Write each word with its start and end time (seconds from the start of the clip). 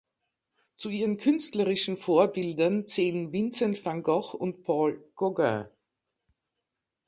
Zu 0.77 0.89
ihren 0.89 1.17
künstlerischen 1.17 1.95
Vorbildern 1.95 2.87
zählen 2.87 3.31
Vincent 3.31 3.85
van 3.85 4.01
Gogh 4.01 4.33
und 4.33 4.63
Paul 4.63 5.07
Gauguin. 5.15 5.67